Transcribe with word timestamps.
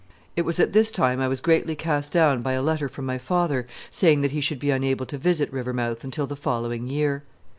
It 0.35 0.45
was 0.45 0.59
at 0.59 0.73
this 0.73 0.89
time 0.89 1.19
I 1.21 1.27
was 1.27 1.41
greatly 1.41 1.75
cast 1.75 2.11
down 2.11 2.41
by 2.41 2.53
a 2.53 2.63
letter 2.63 2.89
from 2.89 3.05
my 3.05 3.19
father 3.19 3.67
saying 3.91 4.21
that 4.21 4.31
he 4.31 4.41
should 4.41 4.57
be 4.57 4.71
unable 4.71 5.05
to 5.05 5.17
visit 5.19 5.53
Rivermouth 5.53 6.03
until 6.03 6.25
the 6.25 6.35
following 6.35 6.87
year. 6.87 7.21